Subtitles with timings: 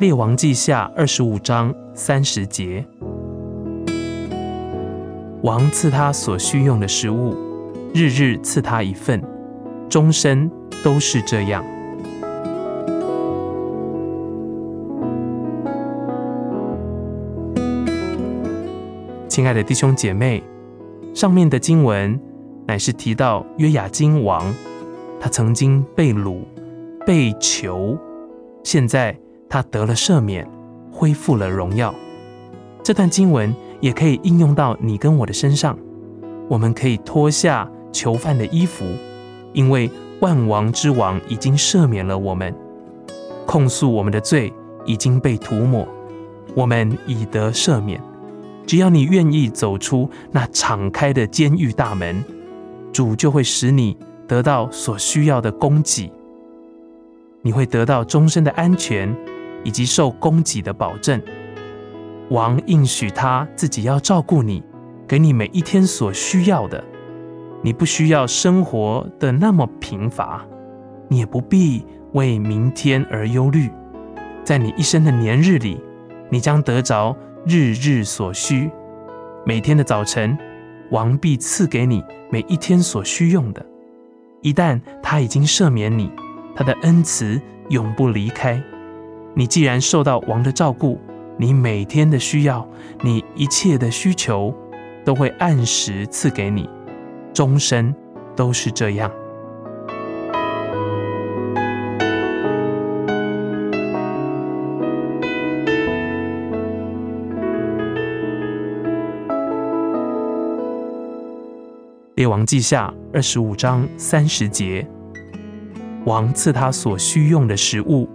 [0.00, 2.82] 列王记下二十五章三十节，
[5.42, 7.36] 王赐他所需用的食物，
[7.92, 9.22] 日日赐他一份，
[9.90, 10.50] 终身
[10.82, 11.62] 都是这样。
[19.28, 20.42] 亲爱的弟兄姐妹，
[21.12, 22.18] 上面的经文
[22.66, 24.42] 乃是提到约雅金王，
[25.20, 26.38] 他曾经被掳、
[27.04, 27.98] 被囚，
[28.64, 29.14] 现在。
[29.50, 30.48] 他得了赦免，
[30.92, 31.92] 恢复了荣耀。
[32.84, 35.76] 这段经文也可以应用到你跟我的身上。
[36.48, 38.84] 我们可以脱下囚犯的衣服，
[39.52, 39.90] 因为
[40.20, 42.54] 万王之王已经赦免了我们，
[43.44, 44.52] 控诉我们的罪
[44.86, 45.86] 已经被涂抹，
[46.54, 48.00] 我们已得赦免。
[48.66, 52.24] 只要你愿意走出那敞开的监狱大门，
[52.92, 53.96] 主就会使你
[54.28, 56.12] 得到所需要的供给，
[57.42, 59.12] 你会得到终身的安全。
[59.64, 61.20] 以及受供给的保证，
[62.30, 64.62] 王应许他自己要照顾你，
[65.06, 66.82] 给你每一天所需要的。
[67.62, 70.42] 你不需要生活的那么贫乏，
[71.08, 73.70] 你也不必为明天而忧虑。
[74.42, 75.78] 在你一生的年日里，
[76.30, 78.70] 你将得着日日所需。
[79.44, 80.38] 每天的早晨，
[80.90, 83.64] 王必赐给你每一天所需用的。
[84.40, 86.10] 一旦他已经赦免你，
[86.56, 87.38] 他的恩慈
[87.68, 88.62] 永不离开。
[89.34, 91.00] 你既然受到王的照顾，
[91.38, 92.68] 你每天的需要，
[93.02, 94.54] 你一切的需求，
[95.04, 96.68] 都会按时赐给你，
[97.32, 97.94] 终身
[98.36, 99.10] 都是这样。
[112.16, 114.86] 列王记下二十五章三十节，
[116.04, 118.06] 王赐他所需用的食物。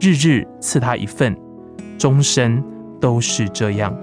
[0.00, 1.36] 日日赐他一份，
[1.98, 2.62] 终身
[3.00, 3.96] 都是这样。